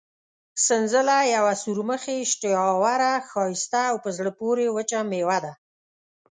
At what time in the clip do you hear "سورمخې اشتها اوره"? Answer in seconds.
1.63-3.11